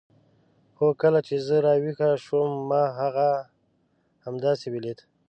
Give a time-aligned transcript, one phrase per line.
[0.77, 3.29] هو کله چې زه راویښه شوم ما هغه
[4.25, 4.99] همداسې ولید.